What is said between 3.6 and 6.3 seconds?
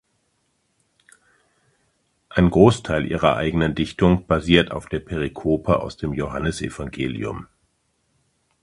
Dichtung basiert auf der Perikope aus dem